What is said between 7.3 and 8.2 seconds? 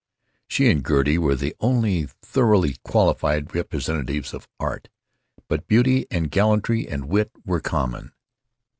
were common.